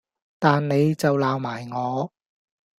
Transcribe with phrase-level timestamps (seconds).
[0.39, 2.11] 但你就鬧埋我